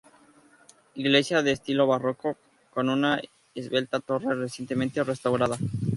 Iglesia 0.95 1.43
de 1.43 1.51
estilo 1.51 1.85
barroco, 1.85 2.35
con 2.71 2.89
una 2.89 3.21
esbelta 3.53 3.99
torre 3.99 4.33
recientemente 4.33 5.03
restaurada. 5.03 5.59